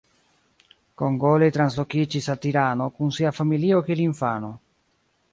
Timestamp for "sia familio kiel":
3.19-4.01